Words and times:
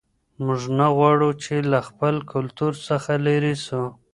موږ 0.45 0.61
نه 0.79 0.87
غواړو 0.95 1.29
چې 1.43 1.55
له 1.71 1.79
خپل 1.87 2.15
کلتور 2.31 2.73
څخه 2.87 3.11
لیرې 3.25 3.55
سو. 3.65 3.83